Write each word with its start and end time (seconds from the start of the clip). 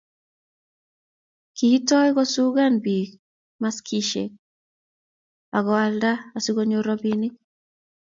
kiitou 1.57 2.07
kusakan 2.15 2.73
biik 2.83 3.09
maskisiek 3.61 4.31
aku 5.57 5.71
alda 5.85 6.11
asikonyoru 6.37 6.87
robinik 6.89 7.33